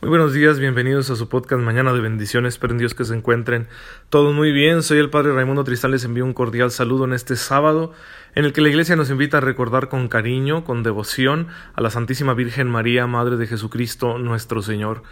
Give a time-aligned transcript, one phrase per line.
[0.00, 2.54] Muy buenos días, bienvenidos a su podcast Mañana de Bendiciones.
[2.54, 3.66] Espero Dios que se encuentren
[4.10, 4.84] todos muy bien.
[4.84, 7.92] Soy el Padre Raimundo Tristán, les envío un cordial saludo en este sábado,
[8.36, 11.90] en el que la Iglesia nos invita a recordar con cariño, con devoción, a la
[11.90, 15.02] Santísima Virgen María, Madre de Jesucristo, nuestro Señor.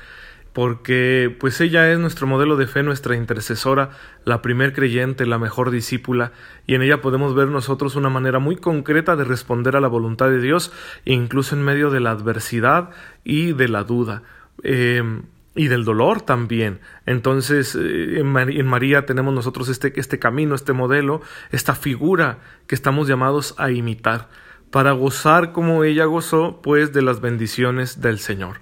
[0.52, 3.90] Porque pues ella es nuestro modelo de fe, nuestra intercesora,
[4.24, 6.30] la primer creyente, la mejor discípula,
[6.64, 10.30] y en ella podemos ver nosotros una manera muy concreta de responder a la voluntad
[10.30, 10.70] de Dios,
[11.04, 12.90] incluso en medio de la adversidad
[13.24, 14.22] y de la duda.
[14.62, 15.22] Em,
[15.56, 16.80] y del dolor también.
[17.06, 23.08] Entonces, eh, en, María tenemos nosotros este, este camino, este modelo, esta figura que estamos
[23.08, 24.28] llamados a imitar,
[24.70, 28.60] para gozar como ella gozó, pues, de las bendiciones del Señor.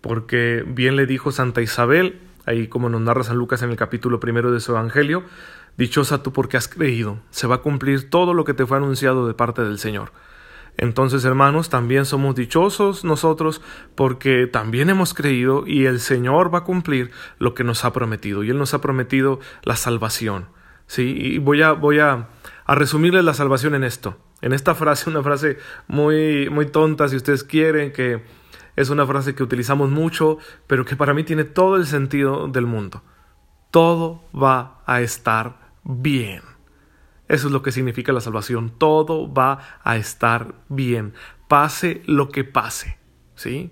[0.00, 4.18] Porque bien le dijo Santa Isabel, ahí como nos narra San Lucas en el capítulo
[4.18, 5.24] primero de su Evangelio,
[5.76, 9.26] Dichosa tú porque has creído, se va a cumplir todo lo que te fue anunciado
[9.26, 10.12] de parte del Señor.
[10.76, 13.60] Entonces, hermanos, también somos dichosos nosotros
[13.94, 18.42] porque también hemos creído y el Señor va a cumplir lo que nos ha prometido.
[18.42, 20.46] Y Él nos ha prometido la salvación.
[20.86, 21.14] ¿sí?
[21.16, 22.28] Y voy a, voy a,
[22.64, 24.16] a resumirles la salvación en esto.
[24.42, 28.22] En esta frase, una frase muy, muy tonta, si ustedes quieren, que
[28.76, 32.66] es una frase que utilizamos mucho, pero que para mí tiene todo el sentido del
[32.66, 33.02] mundo.
[33.70, 36.49] Todo va a estar bien.
[37.30, 38.72] Eso es lo que significa la salvación.
[38.76, 41.14] Todo va a estar bien,
[41.46, 42.98] pase lo que pase.
[43.36, 43.70] ¿Sí?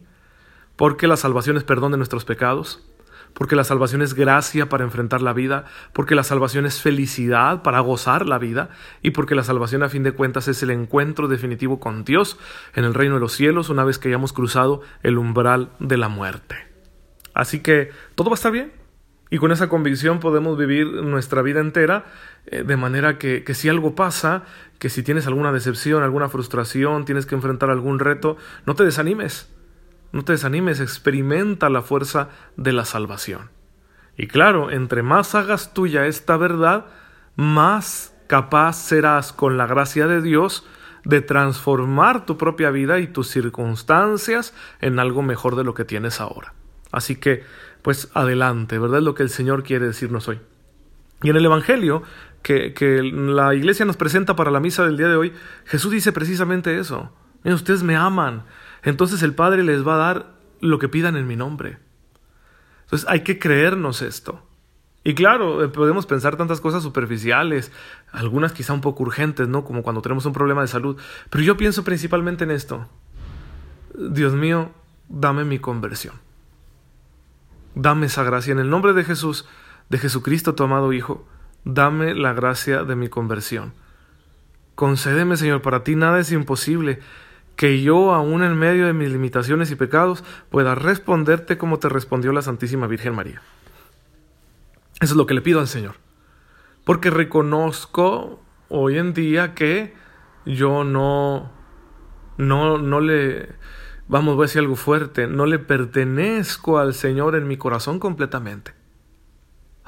[0.77, 2.89] Porque la salvación es perdón de nuestros pecados,
[3.35, 7.81] porque la salvación es gracia para enfrentar la vida, porque la salvación es felicidad para
[7.81, 8.71] gozar la vida,
[9.03, 12.39] y porque la salvación a fin de cuentas es el encuentro definitivo con Dios
[12.77, 16.09] en el reino de los cielos una vez que hayamos cruzado el umbral de la
[16.09, 16.55] muerte.
[17.35, 18.73] Así que todo va a estar bien,
[19.31, 22.07] y con esa convicción podemos vivir nuestra vida entera
[22.47, 24.45] eh, de manera que, que, si algo pasa,
[24.79, 29.51] que si tienes alguna decepción, alguna frustración, tienes que enfrentar algún reto, no te desanimes.
[30.11, 33.51] No te desanimes, experimenta la fuerza de la salvación.
[34.17, 36.87] Y claro, entre más hagas tuya esta verdad,
[37.37, 40.67] más capaz serás con la gracia de Dios
[41.05, 46.21] de transformar tu propia vida y tus circunstancias en algo mejor de lo que tienes
[46.21, 46.55] ahora.
[46.91, 47.45] Así que
[47.83, 48.99] pues adelante, ¿verdad?
[48.99, 50.41] Es lo que el Señor quiere decirnos hoy.
[51.23, 52.03] Y en el Evangelio
[52.43, 55.33] que, la iglesia nos presenta para la misa del día de hoy,
[55.67, 57.13] Jesús dice precisamente eso.
[57.43, 58.45] Miren, ustedes me aman,
[58.83, 61.79] entonces el Padre les va a dar lo que pidan en mi nombre.
[62.85, 64.43] Entonces hay que creernos esto.
[65.05, 67.73] Y claro, eh, podemos pensar tantas cosas superficiales,
[68.13, 69.65] algunas quizá un poco urgentes, ¿no?
[69.65, 70.99] Como cuando tenemos un problema de salud.
[71.31, 72.89] Pero yo pienso principalmente en esto.
[73.95, 74.73] Dios mío,
[75.09, 76.15] dame mi conversión.
[77.79, 78.51] Dame esa gracia.
[78.51, 79.47] En el nombre de Jesús,
[79.89, 81.25] de Jesucristo, tu amado Hijo,
[81.65, 83.73] dame la gracia de mi conversión.
[84.75, 86.99] Concédeme, Señor, para ti nada es imposible,
[87.55, 92.33] que yo, aun en medio de mis limitaciones y pecados, pueda responderte como te respondió
[92.33, 93.43] la Santísima Virgen María.
[95.01, 95.95] Eso es lo que le pido al Señor.
[96.85, 99.95] Porque reconozco hoy en día que
[100.45, 101.53] yo no,
[102.39, 103.51] no, no le,
[104.09, 108.73] vamos, voy a decir algo fuerte, no le pertenezco al Señor en mi corazón completamente.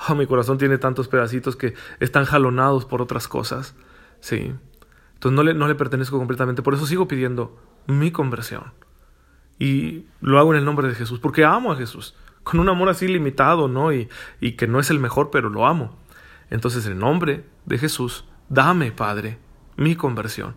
[0.08, 3.74] Oh, mi corazón tiene tantos pedacitos que están jalonados por otras cosas.
[4.20, 4.54] Sí.
[5.14, 6.62] Entonces no le, no le pertenezco completamente.
[6.62, 8.72] Por eso sigo pidiendo mi conversión.
[9.58, 12.14] Y lo hago en el nombre de Jesús, porque amo a Jesús.
[12.44, 13.92] Con un amor así limitado, ¿no?
[13.92, 14.08] Y,
[14.40, 15.98] y que no es el mejor, pero lo amo.
[16.48, 19.38] Entonces, en nombre de Jesús, dame, Padre,
[19.76, 20.54] mi conversión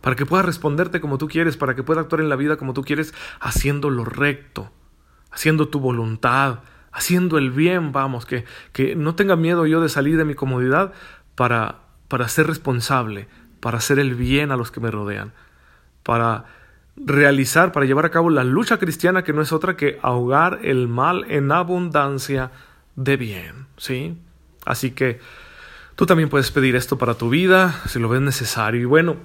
[0.00, 2.74] para que pueda responderte como tú quieres, para que pueda actuar en la vida como
[2.74, 4.70] tú quieres, haciendo lo recto,
[5.30, 6.60] haciendo tu voluntad,
[6.92, 10.92] haciendo el bien, vamos, que, que no tenga miedo yo de salir de mi comodidad
[11.34, 13.28] para, para ser responsable,
[13.60, 15.32] para hacer el bien a los que me rodean,
[16.02, 16.44] para
[16.96, 20.88] realizar, para llevar a cabo la lucha cristiana que no es otra que ahogar el
[20.88, 22.50] mal en abundancia
[22.96, 24.16] de bien, ¿sí?
[24.64, 25.20] Así que
[25.94, 28.80] tú también puedes pedir esto para tu vida, si lo ves necesario.
[28.80, 29.16] Y bueno,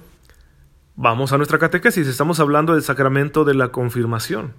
[1.02, 4.52] Vamos a nuestra catequesis, estamos hablando del sacramento de la confirmación,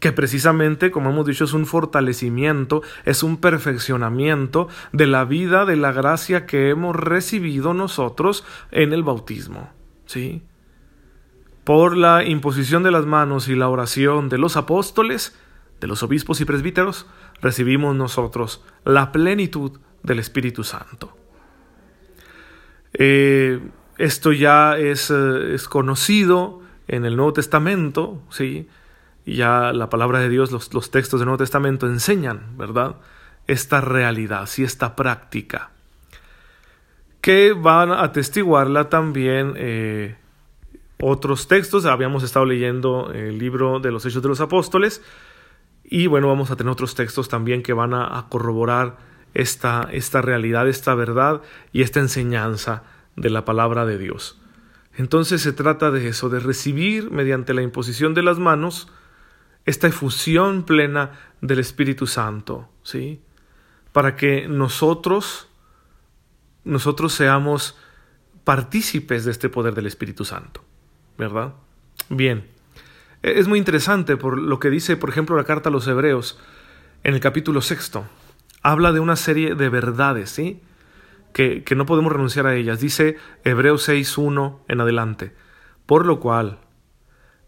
[0.00, 5.76] que precisamente, como hemos dicho, es un fortalecimiento, es un perfeccionamiento de la vida de
[5.76, 9.70] la gracia que hemos recibido nosotros en el bautismo.
[10.04, 10.42] ¿Sí?
[11.64, 15.38] Por la imposición de las manos y la oración de los apóstoles,
[15.80, 17.06] de los obispos y presbíteros,
[17.40, 21.16] recibimos nosotros la plenitud del Espíritu Santo.
[22.92, 23.58] Eh,
[23.98, 28.68] esto ya es, eh, es conocido en el Nuevo Testamento, ¿sí?
[29.24, 32.96] Ya la palabra de Dios, los, los textos del Nuevo Testamento enseñan, ¿verdad?
[33.46, 35.70] Esta realidad, sí, esta práctica.
[37.20, 40.16] Que van a atestiguarla también eh,
[41.00, 41.86] otros textos.
[41.86, 45.02] Habíamos estado leyendo el libro de los Hechos de los Apóstoles
[45.84, 48.96] Y bueno, vamos a tener otros textos también que van a, corroborar
[49.34, 51.42] esta, esta realidad, esta verdad
[51.72, 52.82] y esta enseñanza
[53.16, 54.38] de la palabra de Dios.
[54.96, 58.88] Entonces se trata de eso, de recibir mediante la imposición de las manos
[59.64, 63.20] esta efusión plena del Espíritu Santo, ¿sí?
[63.92, 65.48] Para que nosotros
[66.64, 67.76] nosotros seamos
[68.44, 70.64] partícipes de este poder del Espíritu Santo,
[71.18, 71.54] ¿verdad?
[72.08, 72.46] Bien.
[73.22, 76.38] E, es muy interesante por lo que dice, por ejemplo, la carta a los Hebreos
[77.04, 78.04] en el capítulo sexto.
[78.62, 80.60] Habla de una serie de verdades, ¿sí?
[81.32, 82.80] Que, no podemos renunciar a ellas.
[82.80, 85.34] Dice Hebreos 6.1 en adelante.
[85.86, 86.58] Por lo cual,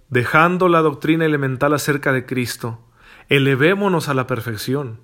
[0.08, 2.80] dejando la doctrina elemental acerca de Cristo,
[3.28, 5.00] elevémonos a la perfección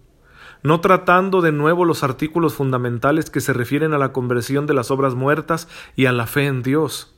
[0.63, 4.91] no tratando de nuevo los artículos fundamentales que se refieren a la conversión de las
[4.91, 7.17] obras muertas y a la fe en Dios,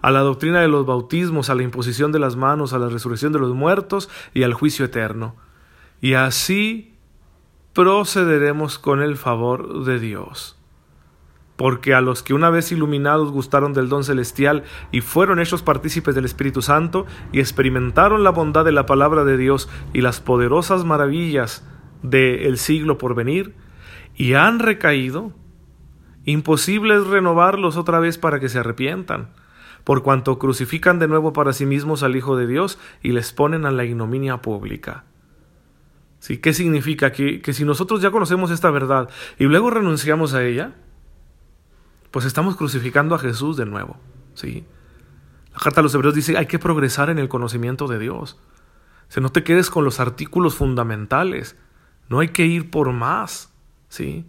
[0.00, 3.32] a la doctrina de los bautismos, a la imposición de las manos, a la resurrección
[3.32, 5.34] de los muertos y al juicio eterno.
[6.00, 6.94] Y así
[7.72, 10.53] procederemos con el favor de Dios.
[11.56, 16.14] Porque a los que una vez iluminados gustaron del don celestial y fueron hechos partícipes
[16.14, 20.84] del Espíritu Santo y experimentaron la bondad de la palabra de Dios y las poderosas
[20.84, 21.64] maravillas
[22.02, 23.54] del siglo por venir
[24.16, 25.32] y han recaído,
[26.24, 29.30] imposible es renovarlos otra vez para que se arrepientan,
[29.82, 33.66] por cuanto crucifican de nuevo para sí mismos al Hijo de Dios y les ponen
[33.66, 35.04] a la ignominia pública.
[36.20, 36.38] ¿Sí?
[36.38, 37.12] ¿Qué significa?
[37.12, 40.72] Que, que si nosotros ya conocemos esta verdad y luego renunciamos a ella,
[42.14, 43.96] pues estamos crucificando a Jesús de nuevo.
[44.34, 44.64] ¿sí?
[45.52, 48.38] La carta a los hebreos dice, hay que progresar en el conocimiento de Dios.
[49.16, 51.56] O no te quedes con los artículos fundamentales.
[52.08, 53.52] No hay que ir por más,
[53.88, 54.26] ¿sí?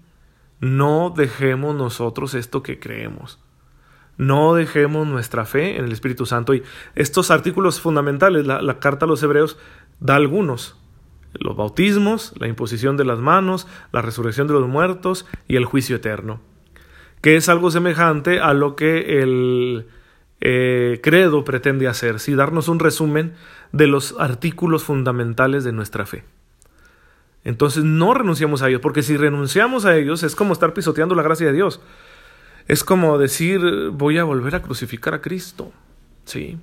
[0.59, 3.37] No dejemos nosotros esto que creemos.
[4.17, 6.55] No dejemos nuestra fe en el Espíritu Santo.
[6.55, 6.63] Y
[6.95, 9.59] estos artículos fundamentales, la, carta a los hebreos
[9.99, 10.75] da algunos.
[11.33, 15.97] Los bautismos, la imposición de las manos, la resurrección de los muertos y el juicio
[15.97, 16.41] eterno.
[17.25, 19.87] Que es algo semejante a lo que el
[20.41, 22.35] eh, credo pretende hacer, ¿sí?
[22.35, 23.33] darnos un resumen
[23.71, 26.23] de los artículos fundamentales de nuestra fe.
[27.43, 31.23] Entonces no renunciamos a ellos, porque si renunciamos a ellos es como estar pisoteando la
[31.23, 31.81] gracia de Dios.
[32.67, 33.59] Es como decir,
[33.91, 35.71] voy a volver a crucificar a Cristo.
[36.25, 36.59] Sí.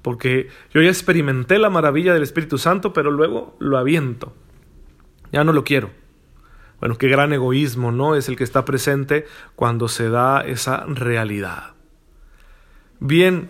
[0.00, 4.34] Porque yo ya experimenté la maravilla del Espíritu Santo, pero luego lo aviento.
[5.30, 5.90] Ya no lo quiero.
[6.84, 8.14] Bueno, qué gran egoísmo, ¿no?
[8.14, 9.24] Es el que está presente
[9.56, 11.72] cuando se da esa realidad.
[13.00, 13.48] Bien,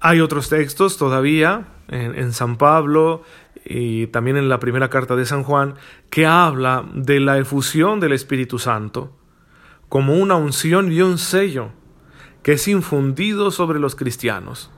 [0.00, 3.22] hay otros textos todavía en, en San Pablo
[3.64, 5.74] y también en la primera carta de San Juan,
[6.10, 9.16] que habla de la efusión del Espíritu Santo
[9.88, 11.70] como una unción y un sello
[12.42, 14.72] que es infundido sobre los cristianos.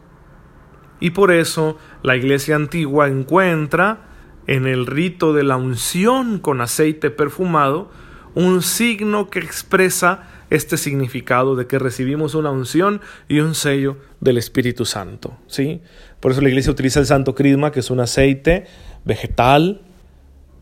[1.00, 4.13] Y por eso la iglesia antigua encuentra
[4.46, 7.90] en el rito de la unción con aceite perfumado
[8.34, 14.38] un signo que expresa este significado de que recibimos una unción y un sello del
[14.38, 15.36] Espíritu Santo.
[15.46, 15.80] ¿sí?
[16.20, 18.66] Por eso la iglesia utiliza el santo crisma, que es un aceite
[19.04, 19.82] vegetal,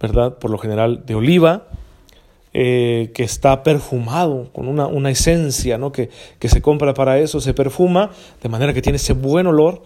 [0.01, 0.39] ¿verdad?
[0.39, 1.69] Por lo general de oliva,
[2.53, 5.93] eh, que está perfumado con una, una esencia ¿no?
[5.93, 8.11] que, que se compra para eso, se perfuma,
[8.43, 9.83] de manera que tiene ese buen olor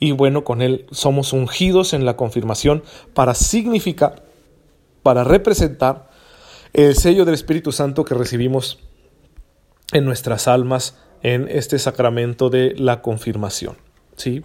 [0.00, 2.82] y bueno, con él somos ungidos en la confirmación
[3.14, 4.24] para significar,
[5.02, 6.08] para representar
[6.72, 8.78] el sello del Espíritu Santo que recibimos
[9.92, 13.76] en nuestras almas en este sacramento de la confirmación.
[14.16, 14.44] ¿sí?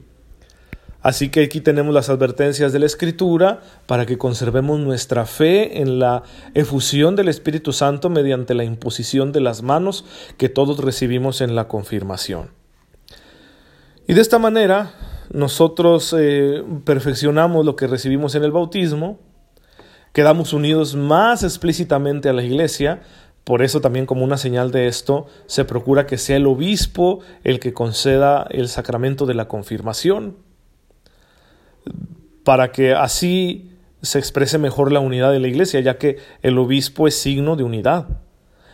[1.01, 5.99] Así que aquí tenemos las advertencias de la Escritura para que conservemos nuestra fe en
[5.99, 10.05] la efusión del Espíritu Santo mediante la imposición de las manos
[10.37, 12.51] que todos recibimos en la confirmación.
[14.07, 14.93] Y de esta manera
[15.33, 19.19] nosotros eh, perfeccionamos lo que recibimos en el bautismo,
[20.13, 23.01] quedamos unidos más explícitamente a la Iglesia,
[23.43, 27.59] por eso también como una señal de esto se procura que sea el obispo el
[27.59, 30.37] que conceda el sacramento de la confirmación,
[32.43, 33.71] para que así
[34.03, 37.63] se exprese mejor la unidad de la iglesia, ya que el obispo es signo de
[37.63, 38.07] unidad.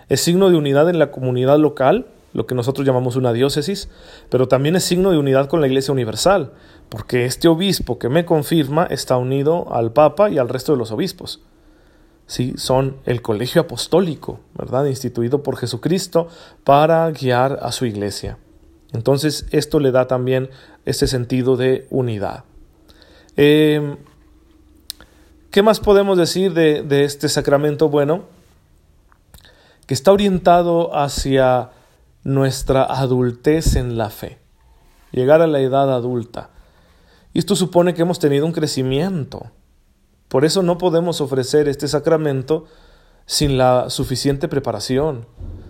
[0.09, 3.89] Es signo de unidad en la comunidad local, lo que nosotros llamamos una diócesis,
[4.29, 6.53] pero también es signo de unidad con la iglesia universal,
[6.89, 10.91] porque este obispo que me confirma está unido al Papa y al resto de los
[10.91, 11.41] obispos.
[12.29, 12.53] ¿sí?
[12.57, 14.85] son el colegio apostólico, ¿verdad?
[14.85, 16.27] Instituido por Jesucristo
[16.63, 18.37] para guiar a su iglesia.
[18.93, 20.49] Entonces, esto le da también
[20.85, 22.43] ese sentido de unidad.
[23.35, 23.97] Em,
[25.51, 27.89] ¿Qué más podemos decir de, de este sacramento?
[27.89, 28.25] Bueno,
[29.87, 31.71] que está orientado hacia
[32.23, 34.39] nuestra adultez en la fe,
[35.11, 36.49] llegar a la edad adulta.
[37.33, 39.51] Y esto supone que hemos tenido un crecimiento
[40.29, 42.65] Por eso no podemos ofrecer este sacramento
[43.25, 45.25] sin la suficiente preparación,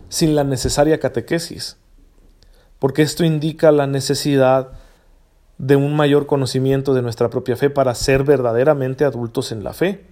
[0.09, 1.77] sin la necesaria catequesis,
[2.77, 4.71] porque esto indica la necesidad
[5.57, 10.05] de un mayor conocimiento de nuestra propia fe para ser verdaderamente adultos en la fe.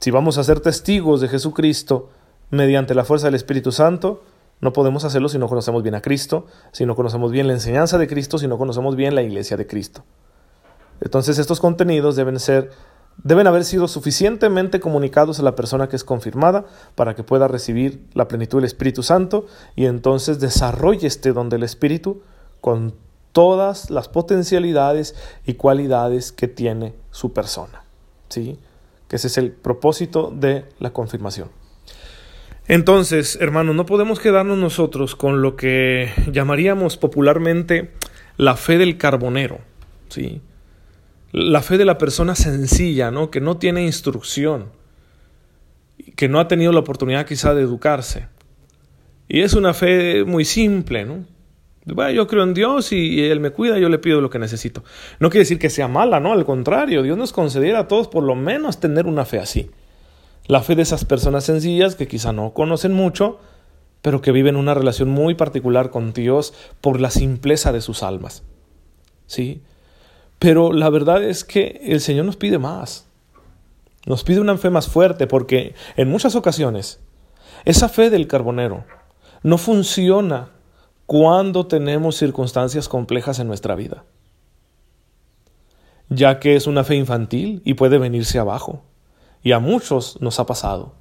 [0.00, 2.10] Si vamos a ser testigos de Jesucristo
[2.50, 4.22] mediante la fuerza del Espíritu Santo,
[4.64, 7.98] no podemos hacerlo si no conocemos bien a Cristo, si no conocemos bien la enseñanza
[7.98, 10.04] de Cristo, si no conocemos bien la iglesia de Cristo.
[11.02, 12.70] Entonces estos contenidos deben ser
[13.22, 18.08] deben haber sido suficientemente comunicados a la persona que es confirmada para que pueda recibir
[18.14, 19.44] la plenitud del Espíritu Santo
[19.76, 22.22] y entonces desarrolle este don del Espíritu
[22.62, 22.94] con
[23.32, 27.84] todas las potencialidades y cualidades que tiene su persona.
[28.30, 28.58] ¿Sí?
[29.08, 31.50] Que ese es el propósito de la confirmación.
[32.66, 37.90] Entonces, hermanos, no podemos quedarnos nosotros con lo que llamaríamos popularmente
[38.38, 39.60] la fe del carbonero,
[40.08, 40.40] ¿sí?
[41.30, 43.30] La fe de la persona sencilla, ¿no?
[43.30, 44.70] Que no tiene instrucción,
[46.16, 48.28] que no ha tenido la oportunidad quizá de educarse.
[49.28, 51.26] Y es una fe muy simple, ¿no?
[51.84, 54.84] Bueno, yo creo en Dios y Él me cuida, yo le pido lo que necesito.
[55.20, 56.32] No quiere decir que sea mala, ¿no?
[56.32, 59.70] Al contrario, Dios nos concediera a todos por lo menos tener una fe así.
[60.46, 63.38] La fe de esas personas sencillas que quizá no conocen mucho,
[64.02, 68.42] pero que viven una relación muy particular con Dios por la simpleza de sus almas.
[69.26, 69.62] ¿Sí?
[70.38, 73.06] Pero la verdad es que el Señor nos pide más.
[74.04, 77.00] Nos pide una fe más fuerte porque en muchas ocasiones
[77.64, 78.84] esa fe del carbonero
[79.42, 80.50] no funciona
[81.06, 84.04] cuando tenemos circunstancias complejas en nuestra vida,
[86.10, 88.82] ya que es una fe infantil y puede venirse abajo.
[89.44, 90.94] Y a muchos nos ha pasado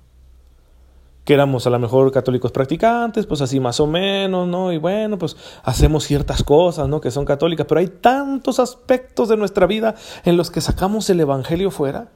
[1.24, 4.74] que éramos a lo mejor católicos practicantes, pues así más o menos, ¿no?
[4.74, 7.00] Y bueno, pues hacemos ciertas cosas, ¿no?
[7.00, 9.96] Que son católicas, pero hay tantos aspectos de nuestra vida
[10.26, 12.12] en los que sacamos el Evangelio fuera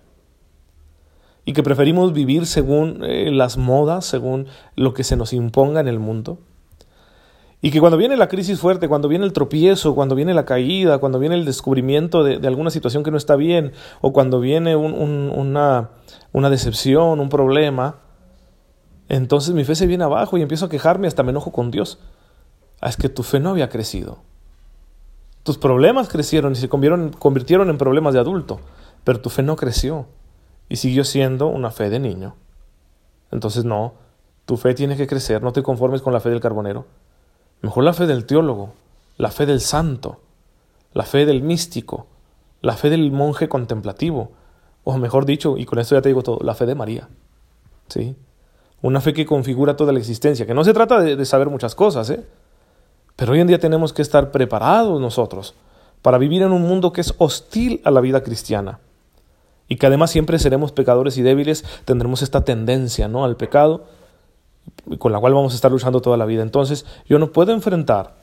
[1.45, 5.87] y que preferimos vivir según eh, las modas, según lo que se nos imponga en
[5.87, 6.39] el mundo.
[7.61, 10.99] Y que cuando viene la crisis fuerte, cuando viene el tropiezo, cuando viene la caída,
[10.99, 15.89] cuando viene el descubrimiento de, alguna situación que no está bien, o cuando viene una,
[16.33, 17.95] decepción, un problema,
[19.09, 21.99] entonces mi fe se viene abajo y empiezo a quejarme, hasta me enojo con Dios.
[22.79, 24.19] Ah, es que tu fe no había crecido.
[25.41, 28.59] Tus problemas crecieron y se convirtieron en problemas de adulto,
[29.03, 30.05] pero tu fe no creció
[30.69, 32.35] y siguió siendo una fe de niño.
[33.31, 33.93] Entonces no,
[34.45, 36.85] tu fe tiene que crecer, no te conformes con la fe del carbonero.
[37.61, 38.73] Mejor la fe del teólogo,
[39.17, 40.21] la fe del santo,
[40.93, 42.07] la fe del místico,
[42.61, 44.31] la fe del monje contemplativo,
[44.83, 47.09] o mejor dicho, y con esto ya te digo todo, la fe de María.
[47.89, 48.15] ¿Sí?
[48.81, 52.09] una fe que configura toda la existencia, que no se trata de, saber muchas cosas,
[52.09, 52.23] ¿eh?
[53.15, 55.55] pero hoy en día tenemos que estar preparados nosotros
[56.01, 58.79] para vivir en un mundo que es hostil a la vida cristiana
[59.67, 63.25] y que además siempre seremos pecadores y débiles, tendremos esta tendencia ¿no?
[63.25, 63.85] al pecado
[64.99, 66.41] con la cual vamos a estar luchando toda la vida.
[66.41, 68.15] Entonces yo no puedo enfrentar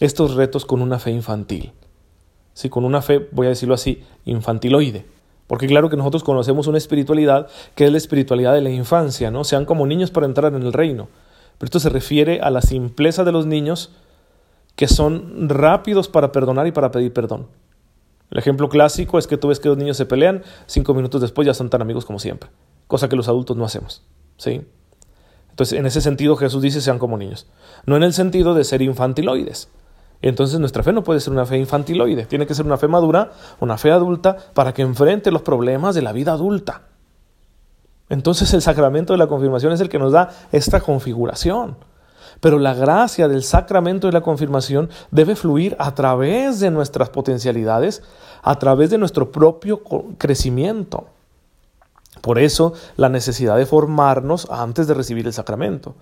[0.00, 1.72] estos retos con una fe infantil,
[2.54, 2.68] ¿sí?
[2.68, 5.06] con una fe, voy a decirlo así, infantiloide.
[5.46, 9.44] Porque claro que nosotros conocemos una espiritualidad que es la espiritualidad de la infancia, ¿no?
[9.44, 11.08] Sean como niños para entrar en el reino.
[11.58, 13.92] Pero esto se refiere a la simpleza de los niños
[14.74, 17.46] que son rápidos para perdonar y para pedir perdón.
[18.30, 21.46] El ejemplo clásico es que tú ves que dos niños se pelean, cinco minutos después
[21.46, 22.50] ya son tan amigos como siempre,
[22.88, 24.02] cosa que los adultos no hacemos.
[24.36, 24.62] ¿sí?
[25.56, 27.46] Entonces, en ese sentido Jesús dice sean como niños,
[27.86, 29.70] no en el sentido de ser infantiloides.
[30.20, 33.32] Entonces nuestra fe no puede ser una fe infantiloide, tiene que ser una fe madura,
[33.58, 36.82] una fe adulta, para que enfrente los problemas de la vida adulta.
[38.10, 41.78] Entonces el sacramento de la confirmación es el que nos da esta configuración.
[42.40, 48.02] Pero la gracia del sacramento de la confirmación debe fluir a través de nuestras potencialidades,
[48.42, 49.82] a través de nuestro propio
[50.18, 51.06] crecimiento.
[52.20, 55.94] Por eso la necesidad de formarnos antes de recibir el sacramento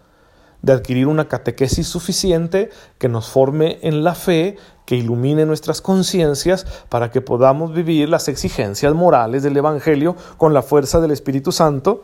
[0.65, 4.57] de adquirir una catequesis suficiente que nos forme en la fe,
[4.87, 10.63] que ilumine nuestras conciencias para que podamos vivir las exigencias morales del Evangelio con la
[10.63, 12.03] fuerza del Espíritu Santo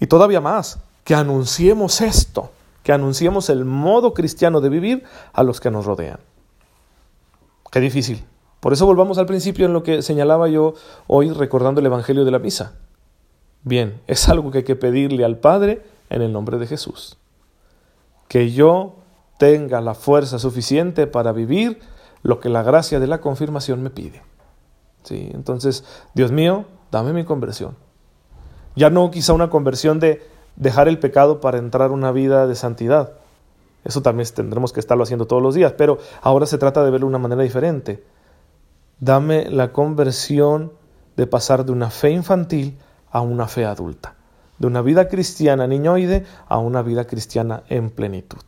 [0.00, 2.50] y todavía más, que anunciemos esto,
[2.82, 6.18] que anunciemos el modo cristiano de vivir a los que nos rodean.
[7.70, 8.24] Qué difícil.
[8.58, 10.74] Por eso volvamos al principio en lo que señalaba yo
[11.06, 12.72] hoy recordando el Evangelio de la Misa.
[13.64, 17.18] Bien, es algo que hay que pedirle al Padre en el nombre de Jesús
[18.32, 18.94] que yo
[19.36, 21.80] tenga la fuerza suficiente para vivir
[22.22, 24.22] lo que la gracia de la confirmación me pide.
[25.02, 25.28] ¿Sí?
[25.34, 27.76] Entonces, Dios mío, dame mi conversión.
[28.74, 30.26] Ya no quizá una conversión de
[30.56, 33.12] dejar el pecado para entrar una vida de santidad.
[33.84, 37.08] Eso también tendremos que estarlo haciendo todos los días, pero ahora se trata de verlo
[37.08, 38.02] de una manera diferente.
[38.98, 40.72] Dame la conversión
[41.18, 42.78] de pasar de una fe infantil
[43.12, 44.16] a una fe adulta,
[44.58, 48.38] de una vida cristiana niñoide a una vida cristiana en plenitud.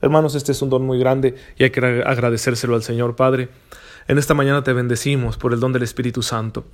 [0.00, 3.48] Hermanos, este es un don muy grande y hay que agradecérselo al Señor Padre.
[4.06, 6.64] En esta mañana te bendecimos por el don del Espíritu Santo,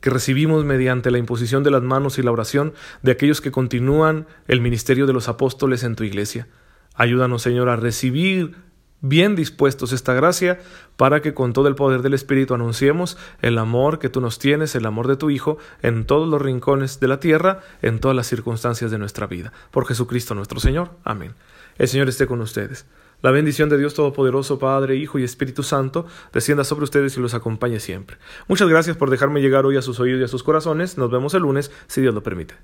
[0.00, 4.26] que recibimos mediante la imposición de las manos y la oración de aquellos que continúan
[4.46, 6.46] el ministerio de los apóstoles en tu iglesia.
[6.94, 8.67] Ayúdanos, Señor, a recibir
[9.00, 10.60] bien dispuestos esta gracia
[10.96, 14.74] para que con todo el poder del Espíritu anunciemos el amor que tú nos tienes,
[14.74, 18.26] el amor de tu Hijo, en todos los rincones de la tierra, en todas las
[18.26, 19.52] circunstancias de nuestra vida.
[19.70, 20.90] Por Jesucristo nuestro Señor.
[21.04, 21.34] Amén.
[21.78, 22.86] El Señor esté con ustedes.
[23.20, 27.34] La bendición de Dios Todopoderoso, Padre, Hijo y Espíritu Santo, descienda sobre ustedes y los
[27.34, 28.16] acompañe siempre.
[28.46, 30.98] Muchas gracias por dejarme llegar hoy a sus oídos y a sus corazones.
[30.98, 32.54] Nos vemos el lunes, si Dios lo permite.